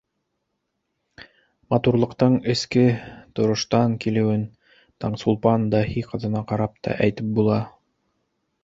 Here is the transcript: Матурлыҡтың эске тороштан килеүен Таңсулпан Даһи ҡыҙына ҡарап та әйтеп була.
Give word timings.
Матурлыҡтың 1.73 2.37
эске 2.55 2.85
тороштан 3.41 3.95
килеүен 4.07 4.49
Таңсулпан 5.05 5.71
Даһи 5.77 6.07
ҡыҙына 6.11 6.45
ҡарап 6.55 6.85
та 6.89 6.99
әйтеп 7.09 7.33
була. 7.41 7.63